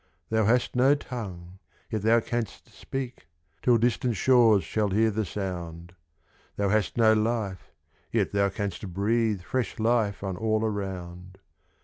[0.31, 1.59] Thou hast no tongue,
[1.91, 3.27] yet thou canst speak,
[3.61, 5.93] Till distant shores shall hear the sound;
[6.55, 7.71] Thou hast no life,
[8.11, 11.37] yet thou canst breathe Fresh life on all around.